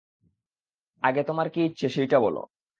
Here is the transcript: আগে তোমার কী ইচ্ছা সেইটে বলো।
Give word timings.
আগে 1.03 1.21
তোমার 1.23 1.47
কী 1.49 1.59
ইচ্ছা 1.63 1.87
সেইটে 1.89 2.17
বলো। 2.19 2.41